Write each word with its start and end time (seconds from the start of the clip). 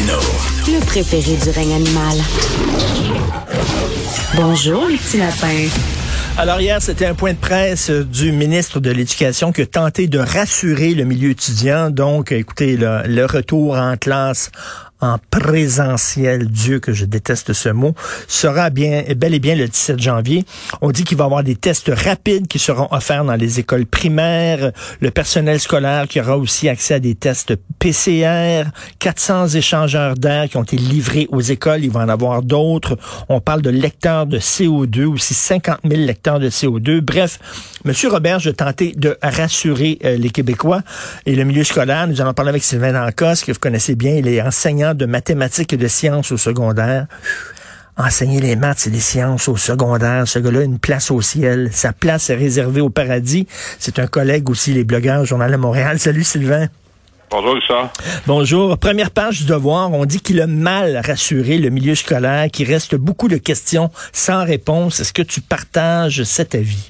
Le 0.00 0.84
préféré 0.86 1.36
du 1.42 1.50
règne 1.50 1.74
animal. 1.74 2.16
Bonjour, 4.36 4.86
les 4.86 4.96
petits 4.96 5.18
lapins. 5.18 5.66
Alors 6.36 6.60
hier, 6.60 6.80
c'était 6.80 7.06
un 7.06 7.14
point 7.14 7.32
de 7.32 7.38
presse 7.38 7.90
du 7.90 8.30
ministre 8.30 8.78
de 8.78 8.92
l'Éducation 8.92 9.50
qui 9.50 9.62
a 9.62 9.66
tenté 9.66 10.06
de 10.06 10.20
rassurer 10.20 10.94
le 10.94 11.02
milieu 11.02 11.30
étudiant. 11.30 11.90
Donc, 11.90 12.30
écoutez, 12.30 12.76
le, 12.76 13.02
le 13.08 13.24
retour 13.26 13.74
en 13.74 13.96
classe 13.96 14.52
en 15.00 15.18
présentiel, 15.30 16.48
Dieu 16.48 16.80
que 16.80 16.92
je 16.92 17.04
déteste 17.04 17.52
ce 17.52 17.68
mot, 17.68 17.94
sera 18.26 18.70
bien, 18.70 19.04
bel 19.16 19.34
et 19.34 19.38
bien 19.38 19.54
le 19.54 19.68
17 19.68 20.00
janvier. 20.00 20.44
On 20.80 20.90
dit 20.90 21.04
qu'il 21.04 21.16
va 21.16 21.24
y 21.24 21.26
avoir 21.26 21.44
des 21.44 21.56
tests 21.56 21.92
rapides 21.94 22.48
qui 22.48 22.58
seront 22.58 22.88
offerts 22.90 23.24
dans 23.24 23.36
les 23.36 23.60
écoles 23.60 23.86
primaires, 23.86 24.72
le 25.00 25.10
personnel 25.10 25.60
scolaire 25.60 26.08
qui 26.08 26.20
aura 26.20 26.36
aussi 26.36 26.68
accès 26.68 26.94
à 26.94 27.00
des 27.00 27.14
tests 27.14 27.54
PCR, 27.78 28.64
400 28.98 29.48
échangeurs 29.48 30.14
d'air 30.14 30.48
qui 30.48 30.56
ont 30.56 30.64
été 30.64 30.76
livrés 30.76 31.28
aux 31.30 31.40
écoles, 31.40 31.84
il 31.84 31.90
va 31.90 32.00
en 32.00 32.08
avoir 32.08 32.42
d'autres. 32.42 32.98
On 33.28 33.40
parle 33.40 33.62
de 33.62 33.70
lecteurs 33.70 34.26
de 34.26 34.38
CO2, 34.38 35.04
aussi 35.04 35.34
50 35.34 35.78
000 35.84 36.02
lecteurs 36.02 36.40
de 36.40 36.50
CO2. 36.50 37.00
Bref, 37.00 37.38
Monsieur 37.84 38.08
Robert, 38.08 38.40
je 38.40 38.50
tentais 38.50 38.92
de 38.96 39.16
rassurer 39.22 39.98
euh, 40.04 40.16
les 40.16 40.30
Québécois 40.30 40.82
et 41.26 41.36
le 41.36 41.44
milieu 41.44 41.62
scolaire. 41.62 42.08
Nous 42.08 42.20
allons 42.20 42.34
parler 42.34 42.50
avec 42.50 42.64
Sylvain 42.64 42.92
Dancos, 42.92 43.44
que 43.46 43.52
vous 43.52 43.58
connaissez 43.58 43.94
bien, 43.94 44.16
il 44.16 44.26
est 44.26 44.42
enseignant 44.42 44.87
de 44.94 45.06
mathématiques 45.06 45.72
et 45.72 45.76
de 45.76 45.88
sciences 45.88 46.32
au 46.32 46.36
secondaire. 46.36 47.06
Enseigner 47.96 48.40
les 48.40 48.54
maths 48.54 48.86
et 48.86 48.90
les 48.90 49.00
sciences 49.00 49.48
au 49.48 49.56
secondaire, 49.56 50.28
ce 50.28 50.38
gars-là, 50.38 50.62
une 50.62 50.78
place 50.78 51.10
au 51.10 51.20
ciel. 51.20 51.70
Sa 51.72 51.92
place 51.92 52.30
est 52.30 52.36
réservée 52.36 52.80
au 52.80 52.90
paradis. 52.90 53.48
C'est 53.80 53.98
un 53.98 54.06
collègue 54.06 54.48
aussi, 54.50 54.72
les 54.72 54.84
blogueurs 54.84 55.22
au 55.22 55.24
Journal 55.24 55.50
de 55.50 55.56
Montréal. 55.56 55.98
Salut 55.98 56.22
Sylvain. 56.22 56.68
Bonjour, 57.30 57.54
Richard. 57.54 57.92
Bonjour. 58.26 58.78
Première 58.78 59.10
page 59.10 59.40
du 59.40 59.46
devoir, 59.46 59.92
on 59.92 60.06
dit 60.06 60.20
qu'il 60.20 60.40
a 60.40 60.46
mal 60.46 61.00
rassuré 61.04 61.58
le 61.58 61.68
milieu 61.68 61.94
scolaire, 61.94 62.48
qu'il 62.50 62.66
reste 62.66 62.94
beaucoup 62.94 63.28
de 63.28 63.36
questions 63.36 63.90
sans 64.12 64.44
réponse. 64.44 65.00
Est-ce 65.00 65.12
que 65.12 65.22
tu 65.22 65.40
partages 65.40 66.22
cet 66.22 66.54
avis? 66.54 66.88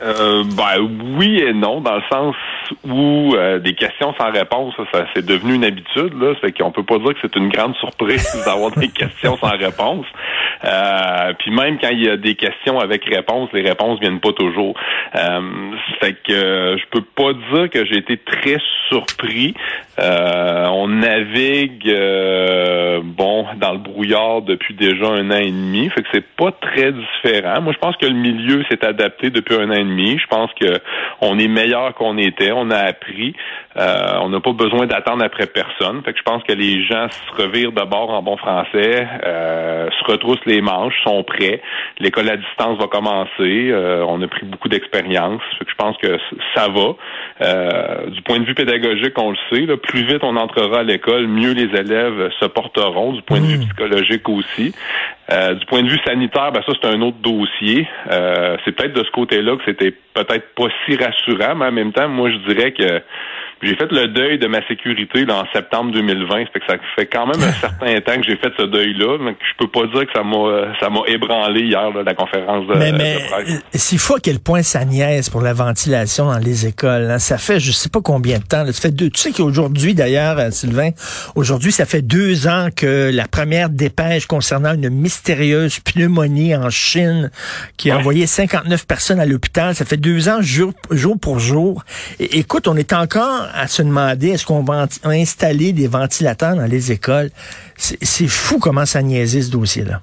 Euh, 0.00 0.44
ben 0.44 0.78
oui 1.18 1.40
et 1.40 1.52
non, 1.52 1.80
dans 1.80 1.96
le 1.96 2.02
sens 2.10 2.36
où 2.84 3.34
euh, 3.34 3.58
des 3.58 3.74
questions 3.74 4.14
sans 4.18 4.30
réponse, 4.30 4.74
ça, 4.92 5.06
c'est 5.14 5.26
devenu 5.26 5.54
une 5.54 5.64
habitude. 5.64 6.14
Là, 6.20 6.34
fait 6.36 6.52
qu'on 6.52 6.70
peut 6.70 6.84
pas 6.84 6.98
dire 6.98 7.14
que 7.14 7.18
c'est 7.22 7.36
une 7.36 7.48
grande 7.48 7.74
surprise 7.76 8.40
d'avoir 8.46 8.70
des 8.72 8.88
questions 8.88 9.36
sans 9.38 9.56
réponse. 9.56 10.06
Euh, 10.64 11.32
puis 11.38 11.50
même 11.50 11.78
quand 11.80 11.90
il 11.90 12.04
y 12.04 12.08
a 12.08 12.16
des 12.16 12.36
questions 12.36 12.78
avec 12.78 13.04
réponse, 13.06 13.50
les 13.52 13.62
réponses 13.62 13.98
viennent 14.00 14.20
pas 14.20 14.32
toujours. 14.32 14.74
Euh, 15.16 15.40
fait 16.00 16.14
que 16.26 16.76
je 16.78 16.84
peux 16.90 17.02
pas 17.02 17.32
dire 17.32 17.70
que 17.70 17.84
j'ai 17.84 17.98
été 17.98 18.18
très 18.18 18.58
surpris. 18.88 19.54
On 19.98 20.88
navigue 20.88 21.92
bon 23.02 23.46
dans 23.56 23.72
le 23.72 23.78
brouillard 23.78 24.42
depuis 24.42 24.74
déjà 24.74 25.06
un 25.06 25.30
an 25.30 25.36
et 25.36 25.50
demi. 25.50 25.88
Fait 25.90 26.02
que 26.02 26.08
c'est 26.12 26.26
pas 26.36 26.52
très 26.52 26.92
différent. 26.92 27.60
Moi, 27.62 27.72
je 27.72 27.78
pense 27.78 27.96
que 27.96 28.06
le 28.06 28.14
milieu 28.14 28.62
s'est 28.70 28.84
adapté 28.84 29.30
depuis 29.30 29.54
un 29.56 29.70
an 29.70 29.74
et 29.74 29.84
demi. 29.84 30.18
Je 30.18 30.26
pense 30.26 30.50
que 30.60 30.78
on 31.20 31.38
est 31.38 31.48
meilleur 31.48 31.94
qu'on 31.94 32.16
était. 32.18 32.52
On 32.52 32.70
a 32.70 32.78
appris. 32.78 33.34
Euh, 33.76 34.18
on 34.22 34.28
n'a 34.30 34.40
pas 34.40 34.52
besoin 34.52 34.86
d'attendre 34.86 35.24
après 35.24 35.46
personne. 35.46 36.02
Fait 36.04 36.12
que 36.12 36.18
je 36.18 36.24
pense 36.24 36.42
que 36.42 36.52
les 36.52 36.84
gens 36.84 37.06
se 37.08 37.42
revirent 37.42 37.72
d'abord 37.72 38.10
en 38.10 38.22
bon 38.22 38.36
français, 38.36 39.06
euh, 39.24 39.88
se 39.90 40.10
retroussent 40.10 40.44
les 40.46 40.60
manches, 40.60 40.94
sont 41.04 41.22
prêts. 41.22 41.60
L'école 42.00 42.28
à 42.28 42.36
distance 42.36 42.78
va 42.78 42.86
commencer. 42.86 43.70
Euh, 43.70 44.04
on 44.06 44.20
a 44.22 44.28
pris 44.28 44.46
beaucoup 44.46 44.68
d'expérience. 44.68 45.42
Fait 45.58 45.64
que 45.64 45.70
je 45.70 45.76
pense 45.76 45.96
que 45.98 46.18
ça 46.54 46.68
va. 46.68 48.08
du 48.08 48.22
point 48.22 48.40
de 48.40 48.44
vue 48.44 48.54
pédagogique, 48.54 49.14
on 49.18 49.30
le 49.30 49.36
sait. 49.50 49.66
Là, 49.66 49.76
plus 49.88 50.04
vite 50.04 50.22
on 50.22 50.36
entrera 50.36 50.80
à 50.80 50.82
l'école, 50.84 51.26
mieux 51.26 51.52
les 51.52 51.76
élèves 51.76 52.30
se 52.38 52.46
porteront. 52.46 53.14
Du 53.14 53.22
point 53.22 53.40
de 53.40 53.46
vue 53.46 53.58
mmh. 53.58 53.66
psychologique 53.66 54.28
aussi. 54.28 54.74
du 55.30 55.66
point 55.66 55.82
de 55.82 55.88
vue 55.88 55.98
sanitaire, 56.06 56.52
ben 56.52 56.62
ça 56.64 56.72
c'est 56.80 56.88
un 56.88 57.00
autre 57.02 57.18
dossier. 57.18 57.88
c'est 58.64 58.72
peut-être 58.72 58.92
de 58.92 59.02
ce 59.02 59.10
côté-là 59.10 59.56
que 59.56 59.62
c'était 59.64 59.92
peut-être 60.14 60.54
pas 60.54 60.68
si 60.84 60.96
rassurant, 60.96 61.56
mais 61.56 61.66
en 61.66 61.72
même 61.72 61.92
temps, 61.92 62.08
moi 62.08 62.30
je 62.30 62.52
dirais 62.52 62.72
que 62.72 63.02
j'ai 63.62 63.74
fait 63.74 63.90
le 63.90 64.08
deuil 64.08 64.38
de 64.38 64.46
ma 64.46 64.66
sécurité 64.66 65.24
en 65.30 65.44
septembre 65.52 65.92
2020. 65.92 66.46
Fait 66.52 66.60
que 66.60 66.66
ça 66.68 66.76
fait 66.96 67.06
quand 67.06 67.26
même 67.26 67.42
un 67.42 67.52
certain 67.60 68.00
temps 68.00 68.20
que 68.20 68.26
j'ai 68.26 68.36
fait 68.36 68.52
ce 68.56 68.64
deuil-là. 68.64 69.18
Mais 69.20 69.36
je 69.40 69.56
peux 69.64 69.70
pas 69.70 69.86
dire 69.86 70.06
que 70.06 70.12
ça 70.14 70.22
m'a 70.22 70.74
ça 70.80 70.90
m'a 70.90 71.00
ébranlé 71.06 71.62
hier 71.62 71.90
la 71.92 72.14
conférence 72.14 72.66
de, 72.66 72.74
mais, 72.74 72.92
mais, 72.92 73.18
S'il 73.74 73.98
faut 73.98 74.16
à 74.16 74.20
quel 74.20 74.38
point 74.38 74.62
ça 74.62 74.84
niaise 74.84 75.28
pour 75.28 75.40
la 75.40 75.52
ventilation 75.52 76.26
dans 76.26 76.38
les 76.38 76.66
écoles. 76.66 77.10
Hein. 77.10 77.18
Ça 77.18 77.38
fait 77.38 77.58
je 77.58 77.72
sais 77.72 77.88
pas 77.88 78.00
combien 78.00 78.38
de 78.38 78.44
temps. 78.44 78.64
Ça 78.66 78.72
fait 78.72 78.94
deux. 78.94 79.10
Tu 79.10 79.20
sais 79.20 79.32
qu'aujourd'hui 79.32 79.94
d'ailleurs, 79.94 80.38
euh, 80.38 80.50
Sylvain, 80.50 80.90
aujourd'hui 81.34 81.72
ça 81.72 81.84
fait 81.84 82.02
deux 82.02 82.46
ans 82.46 82.68
que 82.74 83.10
la 83.12 83.26
première 83.26 83.70
dépêche 83.70 84.26
concernant 84.26 84.74
une 84.74 84.90
mystérieuse 84.90 85.80
pneumonie 85.80 86.54
en 86.54 86.70
Chine 86.70 87.30
qui 87.76 87.90
a 87.90 87.98
envoyé 87.98 88.26
59 88.26 88.86
personnes 88.86 89.20
à 89.20 89.26
l'hôpital. 89.26 89.74
Ça 89.74 89.84
fait 89.84 89.96
deux 89.96 90.28
ans 90.28 90.40
jour, 90.40 90.72
jour 90.90 91.16
pour 91.20 91.38
jour. 91.38 91.84
Et, 92.20 92.38
écoute, 92.38 92.68
on 92.68 92.76
est 92.76 92.92
encore 92.92 93.47
à 93.54 93.66
se 93.66 93.82
demander 93.82 94.28
est-ce 94.30 94.46
qu'on 94.46 94.62
va 94.62 94.86
installer 95.04 95.72
des 95.72 95.88
ventilateurs 95.88 96.56
dans 96.56 96.66
les 96.66 96.92
écoles? 96.92 97.30
C'est 97.76 98.28
fou 98.28 98.58
comment 98.58 98.86
ça 98.86 99.02
niaise 99.02 99.46
ce 99.46 99.50
dossier-là. 99.50 100.00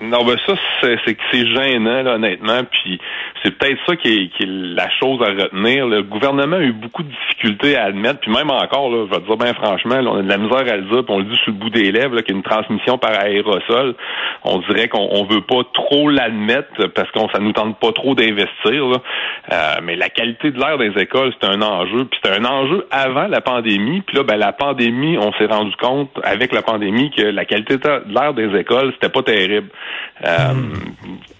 Non, 0.00 0.24
ben 0.26 0.36
ça, 0.46 0.54
c'est 0.82 0.98
c'est 1.32 1.46
gênant, 1.48 2.02
là, 2.02 2.16
honnêtement. 2.16 2.62
Puis 2.64 3.00
c'est 3.42 3.56
peut-être 3.56 3.78
ça 3.86 3.96
qui 3.96 4.08
est, 4.08 4.28
qui 4.28 4.42
est, 4.44 4.46
la 4.46 4.88
chose 4.90 5.20
à 5.22 5.30
retenir. 5.30 5.86
Le 5.86 6.02
gouvernement 6.02 6.56
a 6.56 6.62
eu 6.62 6.72
beaucoup 6.72 7.02
de 7.02 7.08
difficultés 7.08 7.76
à 7.76 7.84
admettre, 7.84 8.20
puis 8.20 8.30
même 8.30 8.50
encore, 8.50 8.90
là, 8.90 9.06
je 9.06 9.14
vais 9.14 9.20
te 9.20 9.26
dire 9.26 9.36
bien 9.36 9.54
franchement, 9.54 9.96
on 10.00 10.18
a 10.18 10.22
de 10.22 10.28
la 10.28 10.38
misère 10.38 10.72
à 10.72 10.76
le 10.76 10.82
dire, 10.82 11.04
puis 11.04 11.14
on 11.14 11.18
le 11.18 11.24
dit 11.24 11.36
sur 11.44 11.52
le 11.52 11.58
bout 11.58 11.70
des 11.70 11.92
lèvres, 11.92 12.20
qu'il 12.20 12.34
y 12.34 12.34
a 12.34 12.36
une 12.36 12.42
transmission 12.42 12.98
par 12.98 13.12
aérosol. 13.18 13.94
On 14.44 14.58
dirait 14.58 14.88
qu'on 14.88 15.08
on 15.10 15.24
veut 15.24 15.40
pas 15.40 15.62
trop 15.72 16.08
l'admettre 16.08 16.86
parce 16.94 17.10
qu'on 17.10 17.28
ça 17.28 17.38
nous 17.38 17.52
tente 17.52 17.78
pas 17.78 17.92
trop 17.92 18.14
d'investir. 18.14 19.00
Euh, 19.52 19.74
mais 19.82 19.96
la 19.96 20.08
qualité 20.08 20.50
de 20.50 20.58
l'air 20.58 20.78
des 20.78 21.00
écoles, 21.00 21.32
c'est 21.40 21.48
un 21.48 21.62
enjeu. 21.62 22.04
Puis 22.04 22.20
c'était 22.22 22.38
un 22.38 22.44
enjeu 22.44 22.86
avant 22.90 23.26
la 23.26 23.40
pandémie. 23.40 24.02
Puis 24.02 24.16
là, 24.16 24.22
ben, 24.22 24.36
la 24.36 24.52
pandémie, 24.52 25.18
on 25.18 25.32
s'est 25.34 25.46
rendu 25.46 25.74
compte 25.76 26.10
avec 26.22 26.52
la 26.52 26.62
pandémie 26.62 27.10
que 27.10 27.22
la 27.22 27.44
qualité 27.44 27.76
de 27.76 28.12
l'air 28.12 28.34
des 28.34 28.54
écoles, 28.58 28.92
c'était 28.94 29.12
pas 29.12 29.22
terrible. 29.22 29.68
Euh, 30.24 30.54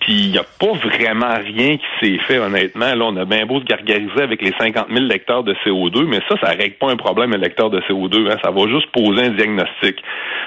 puis 0.01 0.15
il 0.15 0.31
n'y 0.33 0.39
a 0.39 0.45
pas 0.45 0.73
vraiment 0.73 1.35
rien 1.35 1.77
qui 1.77 1.86
s'est 2.01 2.19
fait, 2.27 2.39
honnêtement. 2.39 2.95
Là, 2.95 3.05
on 3.05 3.17
a 3.17 3.25
bien 3.25 3.47
beau 3.47 3.61
se 3.61 3.65
gargariser 3.65 4.23
avec 4.23 4.43
les 4.43 4.53
50 4.59 4.89
000 4.89 5.01
lecteurs 5.07 5.43
de 5.43 5.55
CO2, 5.65 6.07
mais 6.07 6.21
ça, 6.29 6.37
ça 6.43 6.51
règle 6.51 6.77
pas 6.77 6.91
un 6.91 6.97
problème, 6.97 7.33
un 7.33 7.39
lecteur 7.39 7.71
de 7.71 7.81
CO2. 7.81 8.31
Hein. 8.31 8.37
Ça 8.43 8.51
va 8.51 8.67
juste 8.69 8.91
poser 8.93 9.27
un 9.27 9.31
diagnostic. 9.31 10.03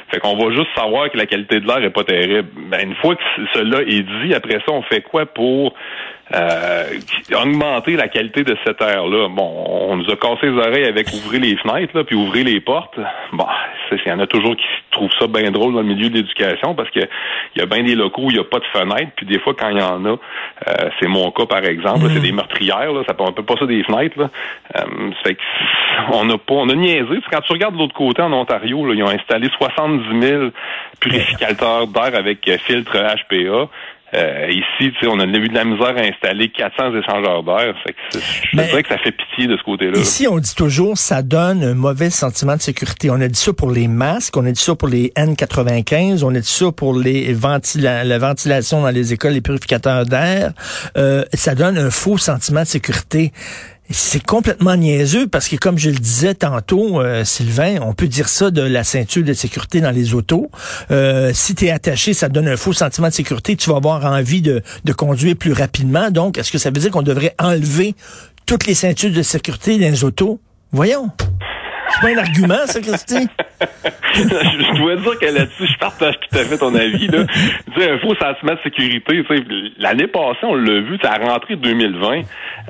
Fait 0.09 0.19
qu'on 0.19 0.35
va 0.37 0.53
juste 0.55 0.69
savoir 0.75 1.09
que 1.11 1.17
la 1.17 1.25
qualité 1.25 1.59
de 1.59 1.67
l'air 1.67 1.83
est 1.83 1.89
pas 1.89 2.03
terrible. 2.03 2.47
Ben, 2.69 2.89
une 2.89 2.95
fois 2.95 3.15
que 3.15 3.21
cela 3.53 3.81
est 3.81 4.03
dit, 4.03 4.33
après 4.33 4.59
ça, 4.65 4.71
on 4.71 4.81
fait 4.83 5.01
quoi 5.01 5.25
pour 5.25 5.73
euh, 6.35 6.83
augmenter 7.35 7.95
la 7.95 8.07
qualité 8.07 8.43
de 8.43 8.55
cet 8.65 8.81
air-là? 8.81 9.29
Bon, 9.29 9.65
on 9.67 9.97
nous 9.97 10.09
a 10.09 10.15
cassé 10.15 10.47
les 10.47 10.57
oreilles 10.57 10.85
avec 10.85 11.07
ouvrir 11.13 11.41
les 11.41 11.55
fenêtres, 11.57 11.95
là, 11.95 12.03
puis 12.03 12.15
ouvrir 12.15 12.45
les 12.45 12.59
portes. 12.59 12.99
Bon, 13.33 13.45
il 13.91 14.09
y 14.09 14.11
en 14.11 14.19
a 14.19 14.27
toujours 14.27 14.55
qui 14.55 14.65
trouvent 14.91 15.11
ça 15.19 15.27
bien 15.27 15.51
drôle 15.51 15.73
dans 15.73 15.81
le 15.81 15.87
milieu 15.87 16.09
de 16.09 16.15
l'éducation 16.15 16.75
parce 16.75 16.89
que 16.91 16.99
il 17.55 17.59
y 17.59 17.61
a 17.61 17.65
bien 17.65 17.83
des 17.83 17.95
locaux 17.95 18.23
où 18.23 18.31
il 18.31 18.35
n'y 18.35 18.39
a 18.39 18.43
pas 18.43 18.59
de 18.59 18.65
fenêtres, 18.65 19.11
puis 19.15 19.25
des 19.25 19.39
fois 19.39 19.53
quand 19.57 19.69
il 19.69 19.79
y 19.79 19.81
en 19.81 20.05
a, 20.05 20.09
euh, 20.09 20.89
c'est 20.99 21.07
mon 21.07 21.31
cas 21.31 21.45
par 21.45 21.63
exemple, 21.63 22.07
c'est 22.09 22.19
mm. 22.19 22.23
des 22.23 22.31
meurtrières, 22.31 22.93
là, 22.93 23.03
ça 23.07 23.13
peut, 23.13 23.23
on 23.27 23.31
peut 23.31 23.43
pas 23.43 23.55
ça 23.57 23.65
des 23.65 23.83
fenêtres. 23.83 24.19
Là. 24.19 24.29
Euh, 24.77 25.11
fait 25.23 25.35
que 25.35 25.41
on 26.13 26.29
a 26.29 26.37
pas, 26.37 26.53
on 26.53 26.69
a 26.69 26.75
niaisé. 26.75 27.19
Quand 27.31 27.41
tu 27.41 27.53
regardes 27.53 27.75
de 27.75 27.79
l'autre 27.79 27.95
côté 27.95 28.21
en 28.21 28.31
Ontario, 28.33 28.85
là, 28.85 28.93
ils 28.93 29.03
ont 29.03 29.09
installé 29.09 29.49
70 29.57 30.27
000 30.27 30.43
purificateurs 30.99 31.87
d'air 31.87 32.15
avec 32.15 32.49
filtre 32.65 32.97
HPA. 32.97 33.69
Euh, 34.13 34.47
ici, 34.49 34.91
on 35.07 35.19
a 35.19 35.25
eu 35.25 35.47
de 35.47 35.53
la 35.53 35.65
misère 35.65 35.95
à 35.95 36.01
installer 36.01 36.49
400 36.49 36.95
échangeurs 36.95 37.43
d'air. 37.43 37.75
Je 38.15 38.57
dirais 38.57 38.83
que 38.83 38.89
ça 38.89 38.97
fait 38.97 39.11
pitié 39.11 39.47
de 39.47 39.57
ce 39.57 39.63
côté-là. 39.63 39.99
Ici, 39.99 40.27
on 40.27 40.39
dit 40.39 40.55
toujours 40.55 40.97
ça 40.97 41.21
donne 41.21 41.63
un 41.63 41.75
mauvais 41.75 42.09
sentiment 42.09 42.55
de 42.55 42.61
sécurité. 42.61 43.09
On 43.11 43.21
a 43.21 43.27
dit 43.27 43.39
ça 43.39 43.53
pour 43.53 43.71
les 43.71 43.87
masques, 43.87 44.35
on 44.37 44.45
a 44.45 44.51
dit 44.51 44.61
ça 44.61 44.75
pour 44.75 44.87
les 44.87 45.09
N95, 45.09 46.23
on 46.23 46.33
a 46.35 46.39
dit 46.39 46.47
ça 46.47 46.71
pour 46.71 46.93
les 46.93 47.35
la 47.75 48.17
ventilation 48.19 48.81
dans 48.81 48.89
les 48.89 49.13
écoles, 49.13 49.33
les 49.33 49.41
purificateurs 49.41 50.05
d'air. 50.05 50.51
Euh, 50.97 51.23
ça 51.33 51.55
donne 51.55 51.77
un 51.77 51.91
faux 51.91 52.17
sentiment 52.17 52.61
de 52.61 52.67
sécurité. 52.67 53.31
C'est 53.91 54.23
complètement 54.23 54.75
niaiseux 54.75 55.27
parce 55.27 55.47
que, 55.47 55.55
comme 55.55 55.79
je 55.79 55.89
le 55.89 55.97
disais 55.97 56.35
tantôt, 56.35 57.01
euh, 57.01 57.23
Sylvain, 57.25 57.77
on 57.81 57.93
peut 57.93 58.07
dire 58.07 58.29
ça 58.29 58.51
de 58.51 58.61
la 58.61 58.83
ceinture 58.83 59.23
de 59.23 59.33
sécurité 59.33 59.81
dans 59.81 59.89
les 59.89 60.13
autos. 60.13 60.51
Euh, 60.91 61.31
si 61.33 61.55
tu 61.55 61.65
es 61.65 61.71
attaché, 61.71 62.13
ça 62.13 62.29
donne 62.29 62.47
un 62.47 62.55
faux 62.55 62.71
sentiment 62.73 63.07
de 63.07 63.13
sécurité. 63.13 63.55
Tu 63.55 63.69
vas 63.69 63.77
avoir 63.77 64.05
envie 64.05 64.43
de, 64.43 64.61
de 64.85 64.93
conduire 64.93 65.35
plus 65.35 65.53
rapidement. 65.53 66.11
Donc, 66.11 66.37
est-ce 66.37 66.51
que 66.51 66.59
ça 66.59 66.69
veut 66.69 66.79
dire 66.79 66.91
qu'on 66.91 67.01
devrait 67.01 67.33
enlever 67.39 67.95
toutes 68.45 68.67
les 68.67 68.75
ceintures 68.75 69.11
de 69.11 69.23
sécurité 69.23 69.79
dans 69.79 69.89
les 69.89 70.03
autos? 70.03 70.39
Voyons. 70.71 71.09
C'est 72.01 72.15
pas 72.15 72.21
un 72.21 72.23
argument, 72.23 72.65
ça, 72.65 72.79
Christy? 72.79 73.27
je 74.13 74.77
dois 74.77 74.95
dire 74.95 75.19
que 75.19 75.25
là-dessus, 75.25 75.67
je 75.67 75.77
partage 75.77 76.15
tout 76.19 76.37
à 76.37 76.43
fait 76.43 76.57
ton 76.57 76.73
avis. 76.75 77.07
Là. 77.07 77.25
Tu 77.25 77.81
sais, 77.81 77.91
un 77.91 77.99
faux 77.99 78.15
sentiment 78.15 78.53
de 78.53 78.59
sécurité. 78.63 79.23
L'année 79.77 80.07
passée, 80.07 80.43
on 80.43 80.55
l'a 80.55 80.79
vu, 80.81 80.97
à 81.03 81.19
la 81.19 81.33
rentrée 81.33 81.55
2020, 81.55 82.21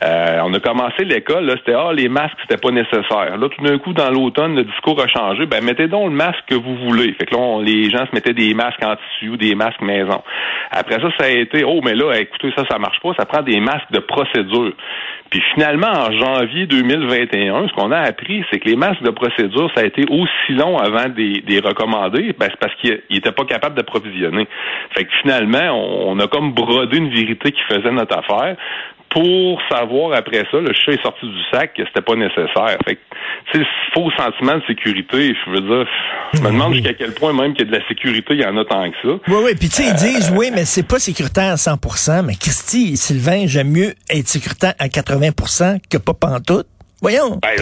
euh, 0.04 0.40
on 0.44 0.54
a 0.54 0.60
commencé 0.60 1.04
l'école, 1.04 1.52
c'était 1.60 1.74
ah, 1.74 1.92
les 1.94 2.10
masques, 2.10 2.38
c'était 2.42 2.60
pas 2.60 2.72
nécessaire. 2.72 3.38
Là, 3.38 3.50
tout 3.50 3.64
d'un 3.64 3.78
coup, 3.78 3.94
dans 3.94 4.10
l'automne, 4.10 4.56
le 4.56 4.64
discours 4.64 5.02
a 5.02 5.08
changé. 5.08 5.46
Ben, 5.46 5.64
mettez 5.64 5.88
donc 5.88 6.10
le 6.10 6.16
masque 6.16 6.44
que 6.48 6.56
vous 6.56 6.76
voulez. 6.76 7.14
Fait 7.14 7.26
que 7.26 7.36
là, 7.36 7.62
les 7.62 7.90
gens 7.90 8.06
se 8.06 8.14
mettaient 8.14 8.34
des 8.34 8.54
masques 8.54 8.84
en 8.84 8.96
tissu 8.96 9.30
ou 9.30 9.38
des 9.38 9.56
masques 9.56 9.82
maison. 9.82 10.22
Après 10.72 10.96
ça, 10.96 11.10
ça 11.20 11.26
a 11.26 11.30
été 11.30 11.64
Oh, 11.64 11.82
mais 11.84 11.96
là, 11.96 12.14
écoutez, 12.20 12.52
ça, 12.56 12.64
ça 12.70 12.78
marche 12.78 13.00
pas, 13.02 13.14
ça 13.18 13.26
prend 13.26 13.42
des 13.42 13.60
masques 13.60 13.92
de 13.92 14.00
procédure. 14.00 14.74
Puis 15.30 15.42
finalement, 15.54 15.92
en 15.92 16.12
janvier 16.12 16.66
2021, 16.66 17.68
ce 17.68 17.74
qu'on 17.74 17.92
a 17.92 18.00
appris, 18.00 18.44
c'est 18.52 18.60
que 18.60 18.68
les 18.68 18.76
masques 18.76 19.04
de 19.04 19.12
procédure, 19.20 19.70
ça 19.76 19.82
a 19.82 19.86
été 19.86 20.06
aussi 20.10 20.54
long 20.54 20.78
avant 20.78 21.10
des, 21.10 21.42
des 21.42 21.60
recommandés, 21.60 22.34
ben, 22.40 22.48
c'est 22.50 22.60
parce 22.60 22.76
qu'ils 22.76 23.02
n'étaient 23.10 23.32
pas 23.32 23.46
capables 23.46 23.76
d'approvisionner. 23.76 24.48
Fait 24.96 25.06
que 25.06 25.12
finalement, 25.22 26.08
on, 26.08 26.20
a 26.20 26.28
comme 26.28 26.54
brodé 26.54 26.98
une 26.98 27.10
vérité 27.10 27.52
qui 27.52 27.62
faisait 27.68 27.92
notre 27.92 28.18
affaire 28.18 28.56
pour 29.10 29.60
savoir 29.72 30.16
après 30.16 30.46
ça, 30.52 30.60
le 30.60 30.72
chat 30.74 30.92
est 30.92 31.02
sorti 31.02 31.26
du 31.26 31.42
sac, 31.52 31.74
que 31.74 31.84
c'était 31.88 32.02
pas 32.02 32.16
nécessaire. 32.16 32.78
Fait 32.86 32.96
que, 32.96 33.02
tu 33.52 33.60
sais, 33.60 33.68
faux 33.94 34.12
sentiment 34.12 34.58
de 34.58 34.64
sécurité, 34.68 35.36
je 35.46 35.52
veux 35.52 35.62
dire, 35.62 35.92
je 36.34 36.42
me 36.42 36.50
demande 36.50 36.76
jusqu'à 36.76 36.94
quel 36.94 37.14
point 37.14 37.34
même 37.34 37.54
qu'il 37.54 37.66
y 37.66 37.70
a 37.70 37.72
de 37.72 37.80
la 37.80 37.88
sécurité, 37.88 38.36
il 38.36 38.42
y 38.42 38.46
en 38.46 38.56
a 38.56 38.66
tant 38.66 38.90
que 38.92 38.98
ça. 39.02 39.16
Oui, 39.28 39.38
oui, 39.46 39.52
puis 39.60 39.70
tu 39.70 39.82
sais, 39.82 39.88
ils 39.88 39.96
disent, 39.96 40.32
oui, 40.38 40.52
mais 40.54 40.66
c'est 40.66 40.88
pas 40.88 41.00
sécuritaire 41.00 41.54
à 41.54 41.56
100% 41.56 42.24
mais 42.26 42.36
Christy, 42.36 42.98
Sylvain, 42.98 43.48
j'aime 43.48 43.72
mieux 43.72 43.94
être 44.10 44.28
sécuritaire 44.28 44.74
à 44.78 44.88
80% 44.88 45.80
que 45.90 45.98
pas 45.98 46.14
pantoute. 46.14 46.68
Voyons. 47.02 47.40
Ben, 47.42 47.56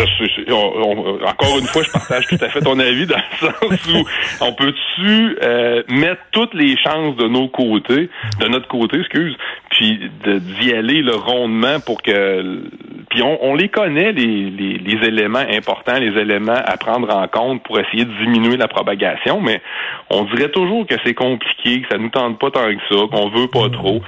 encore 1.26 1.60
une 1.60 1.68
fois, 1.68 1.84
je 1.84 1.92
partage 1.92 2.26
tout 2.28 2.38
à 2.42 2.50
fait 2.50 2.62
ton 2.62 2.80
avis 2.80 3.06
dans 3.06 3.18
le 3.18 3.48
sens 3.48 3.94
où 3.94 4.06
on 4.42 4.54
peut-tu 4.54 5.38
euh, 5.44 5.84
mettre 5.90 6.22
toutes 6.32 6.56
les 6.56 6.76
chances 6.78 7.16
de 7.18 7.28
nos 7.28 7.48
côtés, 7.48 8.10
de 8.40 8.48
notre 8.48 8.68
côté, 8.68 8.98
excuse, 9.00 9.36
puis 9.70 10.00
d'y 10.26 10.74
aller 10.74 11.02
le 11.02 11.16
rondement 11.16 11.80
pour 11.80 12.02
que 12.02 12.64
puis 13.10 13.22
on, 13.24 13.38
on 13.42 13.56
les 13.56 13.70
connaît 13.70 14.12
les, 14.12 14.50
les, 14.50 14.78
les, 14.78 15.08
éléments 15.08 15.40
importants, 15.40 15.98
les 15.98 16.20
éléments 16.20 16.52
à 16.66 16.76
prendre 16.78 17.14
en 17.16 17.28
compte 17.28 17.64
pour 17.64 17.80
essayer 17.80 18.04
de 18.04 18.12
diminuer 18.24 18.58
la 18.58 18.68
propagation, 18.68 19.40
mais 19.40 19.62
on 20.10 20.24
dirait 20.26 20.50
toujours 20.50 20.86
que 20.86 20.96
c'est 21.06 21.14
compliqué, 21.14 21.82
que 21.82 21.88
ça 21.90 21.98
nous 21.98 22.10
tente 22.10 22.38
pas 22.38 22.52
tant 22.52 22.68
que 22.68 22.82
ça, 22.90 23.02
qu'on 23.10 23.30
veut 23.30 23.48
pas 23.48 23.70
trop. 23.70 24.02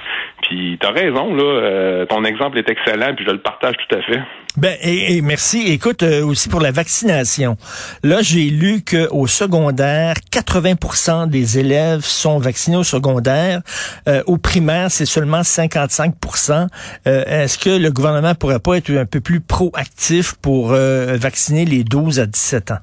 Puis 0.50 0.78
t'as 0.80 0.90
raison 0.90 1.32
là, 1.32 1.44
euh, 1.44 2.06
ton 2.06 2.24
exemple 2.24 2.58
est 2.58 2.68
excellent, 2.68 3.14
puis 3.14 3.24
je 3.24 3.30
le 3.30 3.38
partage 3.38 3.76
tout 3.76 3.96
à 3.96 4.02
fait. 4.02 4.20
Ben 4.56 4.76
et, 4.82 5.22
merci. 5.22 5.68
Écoute 5.68 6.02
euh, 6.02 6.24
aussi 6.24 6.48
pour 6.48 6.58
la 6.58 6.72
vaccination. 6.72 7.56
Là, 8.02 8.18
j'ai 8.20 8.50
lu 8.50 8.82
que 8.84 9.08
au 9.12 9.28
secondaire, 9.28 10.14
80% 10.32 11.28
des 11.28 11.60
élèves 11.60 12.00
sont 12.00 12.38
vaccinés 12.38 12.78
au 12.78 12.82
secondaire. 12.82 13.60
Euh, 14.08 14.24
au 14.26 14.38
primaire, 14.38 14.90
c'est 14.90 15.06
seulement 15.06 15.42
55%. 15.42 16.66
Est-ce 17.04 17.56
que 17.56 17.70
le 17.70 17.92
gouvernement 17.92 18.34
pourrait 18.34 18.58
pas 18.58 18.76
être 18.76 18.90
un 18.90 19.06
peu 19.06 19.20
plus 19.20 19.40
proactif 19.40 20.34
pour 20.42 20.70
vacciner 20.70 21.64
les 21.64 21.84
12 21.84 22.18
à 22.18 22.26
17 22.26 22.72
ans? 22.72 22.78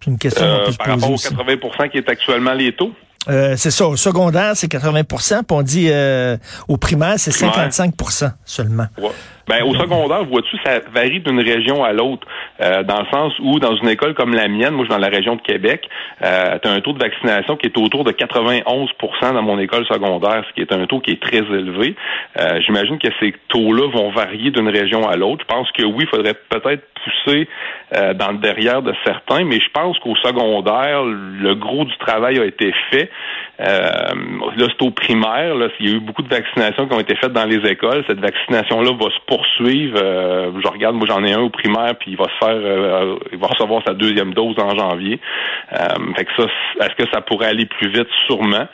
C'est 0.00 0.10
une 0.12 0.18
question 0.18 0.46
par 0.78 0.86
rapport 0.86 1.10
aux 1.10 1.16
80% 1.16 1.90
qui 1.90 1.98
est 1.98 2.08
actuellement 2.08 2.54
les 2.54 2.72
taux? 2.72 2.92
Euh, 3.28 3.54
c'est 3.56 3.70
ça. 3.70 3.86
Au 3.86 3.96
secondaire, 3.96 4.52
c'est 4.54 4.70
80% 4.72 5.38
puis 5.38 5.44
on 5.50 5.62
dit 5.62 5.88
euh, 5.90 6.36
au 6.66 6.76
primaire, 6.76 7.14
c'est 7.18 7.30
55% 7.30 8.32
seulement. 8.44 8.86
Ben, 9.48 9.62
au 9.64 9.74
secondaire, 9.74 10.24
vois-tu, 10.24 10.56
ça 10.62 10.80
varie 10.92 11.20
d'une 11.20 11.40
région 11.40 11.82
à 11.82 11.92
l'autre, 11.92 12.26
euh, 12.60 12.82
dans 12.82 13.00
le 13.00 13.06
sens 13.10 13.32
où 13.40 13.58
dans 13.58 13.74
une 13.76 13.88
école 13.88 14.12
comme 14.14 14.34
la 14.34 14.46
mienne, 14.46 14.74
moi 14.74 14.84
je 14.84 14.92
suis 14.92 15.00
dans 15.00 15.06
la 15.06 15.14
région 15.14 15.36
de 15.36 15.40
Québec, 15.40 15.88
euh, 16.22 16.58
tu 16.62 16.68
as 16.68 16.72
un 16.72 16.80
taux 16.80 16.92
de 16.92 16.98
vaccination 16.98 17.56
qui 17.56 17.66
est 17.66 17.78
autour 17.78 18.04
de 18.04 18.12
91% 18.12 19.32
dans 19.32 19.42
mon 19.42 19.58
école 19.58 19.86
secondaire, 19.86 20.44
ce 20.48 20.54
qui 20.54 20.60
est 20.60 20.72
un 20.72 20.86
taux 20.86 21.00
qui 21.00 21.12
est 21.12 21.22
très 21.22 21.38
élevé. 21.38 21.94
Euh, 22.38 22.60
J'imagine 22.60 22.98
que 22.98 23.08
ces 23.20 23.34
taux-là 23.48 23.88
vont 23.90 24.10
varier 24.10 24.50
d'une 24.50 24.68
région 24.68 25.08
à 25.08 25.16
l'autre. 25.16 25.46
Je 25.48 25.54
pense 25.54 25.70
que 25.72 25.84
oui, 25.84 26.04
il 26.04 26.08
faudrait 26.08 26.34
peut-être 26.50 26.84
pousser 27.04 27.48
euh, 27.96 28.12
dans 28.14 28.32
le 28.32 28.38
derrière 28.38 28.82
de 28.82 28.92
certains, 29.04 29.44
mais 29.44 29.60
je 29.60 29.70
pense 29.72 29.98
qu'au 30.00 30.14
secondaire, 30.16 31.04
le 31.04 31.54
gros 31.54 31.84
du 31.84 31.96
travail 31.98 32.38
a 32.38 32.44
été 32.44 32.72
fait. 32.90 33.10
Euh, 33.60 34.14
là, 34.56 34.66
c'est 34.68 34.82
au 34.86 34.90
primaire. 34.90 35.54
Là, 35.54 35.68
il 35.80 35.88
y 35.88 35.92
a 35.92 35.96
eu 35.96 36.00
beaucoup 36.00 36.22
de 36.22 36.28
vaccinations 36.28 36.86
qui 36.86 36.94
ont 36.94 37.00
été 37.00 37.16
faites 37.16 37.32
dans 37.32 37.46
les 37.46 37.66
écoles. 37.68 38.04
Cette 38.06 38.20
vaccination-là 38.20 38.92
va 38.92 39.10
se 39.10 39.20
poursuivre. 39.26 39.37
Euh, 39.60 40.52
je 40.62 40.68
regarde, 40.68 40.96
moi 40.96 41.06
j'en 41.08 41.24
ai 41.24 41.32
un 41.32 41.40
au 41.40 41.50
primaire, 41.50 41.94
puis 41.98 42.12
il 42.12 42.16
va 42.16 42.24
se 42.24 42.44
faire, 42.44 42.56
euh, 42.56 43.16
il 43.32 43.38
va 43.38 43.48
recevoir 43.48 43.82
sa 43.86 43.94
deuxième 43.94 44.34
dose 44.34 44.56
en 44.58 44.76
janvier. 44.76 45.20
fait 46.16 46.24
que 46.24 46.30
ça, 46.36 46.48
est-ce 46.80 47.04
que 47.04 47.10
ça 47.12 47.20
pourrait 47.20 47.48
aller 47.48 47.66
plus 47.66 47.90
vite? 47.90 48.08
Sûrement. 48.26 48.66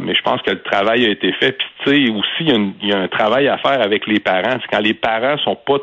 mais 0.00 0.14
je 0.14 0.22
pense 0.22 0.40
que 0.42 0.50
le 0.50 0.62
travail 0.62 1.06
a 1.06 1.10
été 1.10 1.32
fait. 1.32 1.52
Puis 1.52 1.68
tu 1.84 1.90
sais, 1.90 2.12
aussi, 2.12 2.40
il 2.40 2.48
y, 2.48 2.52
a 2.52 2.58
il 2.82 2.88
y, 2.88 2.92
a 2.92 2.98
un 2.98 3.08
travail 3.08 3.48
à 3.48 3.58
faire 3.58 3.80
avec 3.80 4.06
les 4.06 4.20
parents. 4.20 4.58
Quand 4.70 4.80
les 4.80 4.94
parents 4.94 5.38
sont 5.38 5.56
pas 5.56 5.78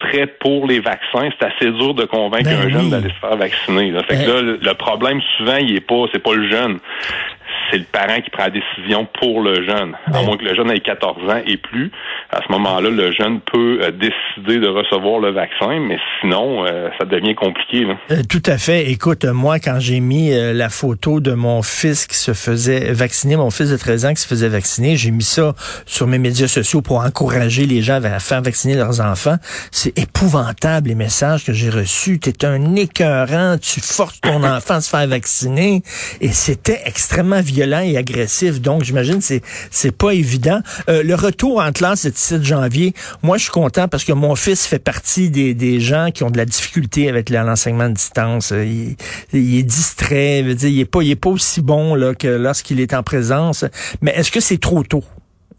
très 0.00 0.26
pour 0.26 0.66
les 0.66 0.80
vaccins, 0.80 1.28
c'est 1.38 1.46
assez 1.46 1.70
dur 1.70 1.94
de 1.94 2.04
convaincre 2.04 2.50
ben 2.50 2.66
un 2.66 2.68
jeune 2.68 2.90
d'aller 2.90 3.08
se 3.08 3.20
faire 3.20 3.36
vacciner. 3.36 3.92
Fait 4.08 4.24
que 4.24 4.30
là, 4.30 4.42
le, 4.60 4.74
problème 4.74 5.20
souvent, 5.36 5.56
il 5.56 5.76
est 5.76 5.86
pas, 5.86 6.04
c'est 6.12 6.22
pas 6.22 6.34
le 6.34 6.50
jeune 6.50 6.78
c'est 7.70 7.78
le 7.78 7.84
parent 7.84 8.20
qui 8.20 8.30
prend 8.30 8.44
la 8.44 8.50
décision 8.50 9.06
pour 9.20 9.42
le 9.42 9.64
jeune. 9.64 9.96
À 10.12 10.22
moins 10.22 10.36
que 10.36 10.44
le 10.44 10.54
jeune 10.54 10.70
ait 10.70 10.80
14 10.80 11.30
ans 11.30 11.40
et 11.46 11.56
plus, 11.56 11.90
à 12.30 12.40
ce 12.46 12.52
moment-là, 12.52 12.90
le 12.90 13.12
jeune 13.12 13.40
peut 13.40 13.80
euh, 13.80 13.90
décider 13.90 14.60
de 14.60 14.68
recevoir 14.68 15.20
le 15.20 15.32
vaccin, 15.32 15.80
mais 15.80 15.98
sinon, 16.20 16.64
euh, 16.66 16.88
ça 16.98 17.06
devient 17.06 17.34
compliqué. 17.34 17.86
Euh, 18.10 18.22
tout 18.28 18.42
à 18.46 18.58
fait. 18.58 18.90
Écoute, 18.90 19.24
moi, 19.24 19.58
quand 19.58 19.78
j'ai 19.78 20.00
mis 20.00 20.30
la 20.34 20.68
photo 20.68 21.20
de 21.20 21.32
mon 21.32 21.62
fils 21.62 22.06
qui 22.06 22.16
se 22.16 22.32
faisait 22.32 22.92
vacciner, 22.92 23.36
mon 23.36 23.50
fils 23.50 23.70
de 23.70 23.76
13 23.76 24.06
ans 24.06 24.14
qui 24.14 24.22
se 24.22 24.28
faisait 24.28 24.48
vacciner, 24.48 24.96
j'ai 24.96 25.10
mis 25.10 25.22
ça 25.22 25.54
sur 25.86 26.06
mes 26.06 26.18
médias 26.18 26.48
sociaux 26.48 26.82
pour 26.82 26.98
encourager 26.98 27.66
les 27.66 27.82
gens 27.82 28.02
à 28.02 28.18
faire 28.18 28.42
vacciner 28.42 28.74
leurs 28.74 29.00
enfants. 29.00 29.36
C'est 29.70 29.96
épouvantable 29.98 30.88
les 30.88 30.94
messages 30.94 31.44
que 31.44 31.52
j'ai 31.52 31.70
reçus. 31.70 32.18
T'es 32.18 32.44
un 32.44 32.74
écœurant, 32.76 33.56
tu 33.58 33.80
forces 33.80 34.20
ton 34.20 34.42
enfant 34.44 34.74
à 34.74 34.80
se 34.80 34.90
faire 34.90 35.06
vacciner. 35.06 35.82
Et 36.20 36.28
c'était 36.28 36.80
extrêmement 36.84 37.40
violent 37.40 37.53
violent 37.54 37.80
et 37.80 37.96
agressif. 37.96 38.60
Donc, 38.60 38.84
j'imagine 38.84 39.20
c'est 39.20 39.42
c'est 39.70 39.96
pas 39.96 40.12
évident. 40.12 40.60
Euh, 40.88 41.02
le 41.02 41.14
retour 41.14 41.60
en 41.60 41.72
classe 41.72 42.04
le 42.04 42.10
17 42.10 42.44
janvier, 42.44 42.94
moi, 43.22 43.36
je 43.36 43.44
suis 43.44 43.52
content 43.52 43.88
parce 43.88 44.04
que 44.04 44.12
mon 44.12 44.34
fils 44.34 44.66
fait 44.66 44.78
partie 44.78 45.30
des, 45.30 45.54
des 45.54 45.80
gens 45.80 46.10
qui 46.12 46.24
ont 46.24 46.30
de 46.30 46.36
la 46.36 46.44
difficulté 46.44 47.08
avec 47.08 47.30
l'enseignement 47.30 47.88
de 47.88 47.94
distance. 47.94 48.52
Euh, 48.52 48.64
il, 48.64 48.96
il 49.32 49.58
est 49.58 49.62
distrait, 49.62 50.42
veut 50.42 50.54
dire, 50.54 50.68
il 50.68 50.80
est 50.80 50.84
pas 50.84 51.02
il 51.02 51.10
est 51.10 51.16
pas 51.16 51.30
aussi 51.30 51.60
bon 51.60 51.94
là 51.94 52.14
que 52.14 52.28
lorsqu'il 52.28 52.80
est 52.80 52.94
en 52.94 53.02
présence. 53.02 53.64
Mais 54.00 54.12
est-ce 54.12 54.30
que 54.30 54.40
c'est 54.40 54.60
trop 54.60 54.82
tôt? 54.82 55.04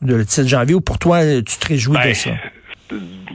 le 0.01 0.23
17 0.23 0.47
janvier 0.47 0.75
ou 0.75 0.81
pour 0.81 0.99
toi, 0.99 1.21
tu 1.23 1.57
te 1.57 1.67
réjouis 1.67 1.97
de 1.97 2.03
ben, 2.03 2.13
ça? 2.13 2.31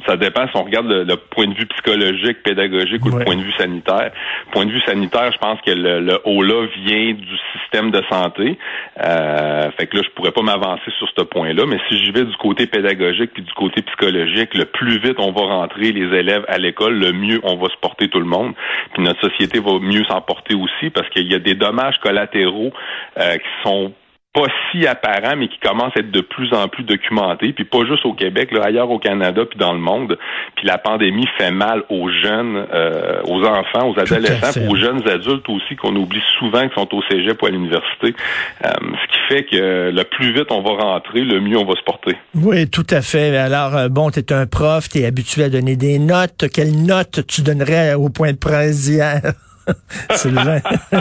Ça 0.07 0.17
dépend 0.17 0.47
si 0.49 0.57
on 0.57 0.65
regarde 0.65 0.87
le, 0.87 1.17
point 1.17 1.47
de 1.47 1.55
vue 1.55 1.67
psychologique, 1.67 2.43
pédagogique 2.43 3.05
ou 3.05 3.11
le 3.11 3.25
point 3.25 3.37
de 3.37 3.43
vue 3.43 3.53
sanitaire. 3.53 4.13
Point 4.53 4.67
de 4.67 4.71
vue 4.71 4.81
sanitaire, 4.83 5.31
je 5.33 5.39
pense 5.39 5.61
que 5.61 5.71
le, 5.71 6.01
le 6.01 6.19
haut-là 6.25 6.67
vient 6.85 7.13
du 7.15 7.37
système 7.53 7.91
de 7.91 8.03
santé. 8.11 8.59
Euh, 9.03 9.71
fait 9.73 9.87
que 9.87 9.97
là, 9.97 10.03
je 10.05 10.11
pourrais 10.11 10.33
pas 10.33 10.43
m'avancer 10.43 10.91
sur 10.99 11.09
ce 11.17 11.23
point-là, 11.23 11.65
mais 11.67 11.79
si 11.89 11.99
j'y 11.99 12.11
vais 12.13 12.25
du 12.25 12.37
côté 12.37 12.67
pédagogique 12.67 13.33
puis 13.33 13.43
du 13.43 13.53
côté 13.53 13.83
psychologique, 13.83 14.55
le 14.55 14.65
plus 14.65 14.99
vite 14.99 15.17
on 15.19 15.33
va 15.33 15.43
rentrer 15.43 15.93
les 15.93 16.17
élèves 16.17 16.45
à 16.49 16.59
l'école, 16.59 16.99
le 16.99 17.13
mieux 17.13 17.41
on 17.43 17.57
va 17.57 17.69
se 17.69 17.77
porter 17.81 18.09
tout 18.09 18.21
le 18.21 18.27
monde. 18.27 18.55
Puis 18.95 19.03
notre 19.03 19.21
société 19.21 19.61
va 19.61 19.79
mieux 19.81 20.05
s'en 20.05 20.21
porter 20.21 20.55
aussi 20.55 20.91
parce 20.91 21.09
qu'il 21.11 21.31
y 21.31 21.35
a 21.35 21.39
des 21.39 21.55
dommages 21.55 21.99
collatéraux 22.01 22.73
euh, 23.19 23.37
qui 23.37 23.69
sont 23.69 23.93
pas 24.33 24.47
si 24.71 24.87
apparent, 24.87 25.37
mais 25.37 25.49
qui 25.49 25.59
commence 25.59 25.93
à 25.97 26.01
être 26.01 26.13
de 26.13 26.21
plus 26.21 26.53
en 26.55 26.69
plus 26.69 26.85
documenté, 26.85 27.53
puis 27.53 27.65
pas 27.65 27.85
juste 27.85 28.07
au 28.07 28.13
Québec, 28.13 28.53
là, 28.53 28.63
ailleurs 28.65 28.91
au 28.91 29.01
Canada, 29.01 29.45
puis 29.45 29.59
dans 29.59 29.73
le 29.73 29.81
monde. 29.81 30.17
Puis 30.55 30.67
la 30.67 30.79
pandémie 30.79 31.27
fait 31.37 31.51
mal 31.51 31.83
aux 31.89 32.09
jeunes, 32.09 32.65
euh, 32.73 33.23
aux 33.25 33.45
enfants, 33.45 33.91
aux 33.91 33.99
adolescents, 33.99 34.61
aux 34.69 34.77
jeunes 34.77 35.07
adultes 35.09 35.49
aussi, 35.49 35.75
qu'on 35.75 35.97
oublie 35.97 36.23
souvent 36.39 36.69
qui 36.69 36.75
sont 36.75 36.95
au 36.95 37.03
cégep 37.11 37.43
ou 37.43 37.47
à 37.47 37.51
l'université. 37.51 38.15
Euh, 38.65 38.69
ce 38.71 39.13
qui 39.13 39.19
fait 39.29 39.45
que 39.45 39.91
le 39.91 40.05
plus 40.05 40.33
vite 40.33 40.51
on 40.51 40.63
va 40.63 40.83
rentrer, 40.83 41.23
le 41.23 41.41
mieux 41.41 41.59
on 41.59 41.65
va 41.65 41.75
se 41.75 41.83
porter. 41.83 42.17
Oui, 42.37 42.71
tout 42.71 42.87
à 42.91 43.03
fait. 43.03 43.37
Alors, 43.37 43.77
euh, 43.77 43.89
bon, 43.89 44.11
tu 44.11 44.21
es 44.21 44.33
un 44.33 44.47
prof, 44.47 44.89
tu 44.89 44.99
es 44.99 45.07
habitué 45.07 45.45
à 45.45 45.49
donner 45.49 45.75
des 45.75 45.99
notes. 45.99 46.45
Quelles 46.55 46.85
notes 46.85 47.27
tu 47.27 47.43
donnerais 47.43 47.95
au 47.95 48.11
point 48.11 48.33
de 48.33 48.39
presse 48.39 48.87
hier? 48.87 49.21
Sylvain. 50.11 50.61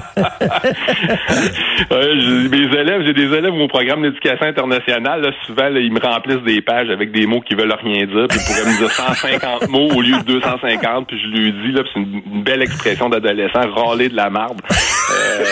mes 1.92 2.78
élèves, 2.78 3.04
j'ai 3.06 3.14
des 3.14 3.34
élèves 3.36 3.54
au 3.54 3.68
programme 3.68 4.02
d'éducation 4.04 4.46
internationale. 4.46 5.34
souvent, 5.46 5.68
ils 5.68 5.92
me 5.92 6.00
remplissent 6.00 6.44
des 6.44 6.62
pages 6.62 6.90
avec 6.90 7.12
des 7.12 7.26
mots 7.26 7.42
qui 7.42 7.56
veulent 7.56 7.74
rien 7.74 8.06
dire. 8.06 8.28
Puis 8.30 8.40
ils 8.40 8.46
pourraient 8.46 8.72
me 8.72 8.78
dire 8.78 8.92
150 8.92 9.68
mots 9.70 9.90
au 9.96 10.02
lieu 10.02 10.18
de 10.18 10.24
250. 10.24 11.08
Puis 11.08 11.20
je 11.22 11.28
lui 11.28 11.52
dis, 11.52 11.72
là, 11.72 11.84
c'est 11.94 12.00
une, 12.00 12.44
belle 12.44 12.62
expression 12.62 13.10
d'adolescent, 13.10 13.62
râler 13.72 14.10
de 14.10 14.16
la 14.16 14.30
marbre. 14.30 14.64
Euh, 14.70 15.44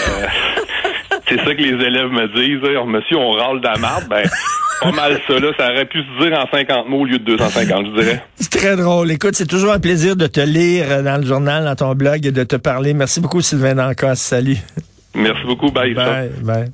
C'est 1.28 1.38
ça 1.38 1.56
que 1.56 1.62
les 1.62 1.86
élèves 1.86 2.12
me 2.12 2.28
disent. 2.28 2.62
Monsieur, 2.88 3.18
on 3.18 3.32
râle 3.32 3.60
de 3.60 3.68
la 3.68 3.78
marde. 3.78 4.06
Ben, 4.10 4.24
pas 4.82 4.92
mal 4.92 5.20
ça, 5.28 5.40
là. 5.40 5.52
Ça 5.58 5.72
aurait 5.72 5.86
pu 5.86 6.00
se 6.00 6.24
dire 6.24 6.38
en 6.38 6.48
50 6.50 6.90
mots 6.90 7.02
au 7.02 7.06
lieu 7.06 7.20
de 7.20 7.26
250, 7.26 7.88
je 7.88 8.02
dirais. 8.02 8.24
C'est 8.36 8.52
très 8.52 8.76
drôle. 8.76 9.12
Écoute, 9.12 9.36
c'est 9.36 9.48
toujours 9.48 9.74
un 9.74 9.80
plaisir 9.80 10.16
de 10.16 10.28
te 10.28 10.40
lire 10.40 11.04
dans 11.04 11.20
le 11.20 11.26
journal, 11.26 11.66
dans 11.66 11.76
ton 11.76 11.96
blog 11.96 12.26
et 12.26 12.32
de 12.32 12.44
te 12.44 12.56
parler. 12.56 12.94
Merci 12.94 13.20
beaucoup, 13.20 13.42
Sylvain 13.42 13.76
Dancos. 13.76 14.16
Salut. 14.16 14.58
Merci 15.16 15.44
beaucoup. 15.46 15.72
Bye. 15.72 15.94
Bye. 15.94 16.30
bye. 16.44 16.72